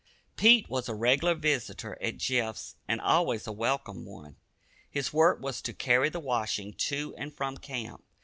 Pete 0.35 0.67
was 0.67 0.89
a 0.89 0.95
regular 0.95 1.35
visitor 1.35 1.95
at 2.01 2.17
Jeff's 2.17 2.75
and 2.87 2.99
always 2.99 3.45
a 3.45 3.51
welcome 3.51 4.03
one. 4.03 4.35
His 4.89 5.13
work 5.13 5.39
was 5.43 5.61
to 5.61 5.73
carry 5.73 6.09
the 6.09 6.19
washing 6.19 6.73
to 6.73 7.13
and 7.19 7.31
from 7.31 7.57
camp. 7.57 8.03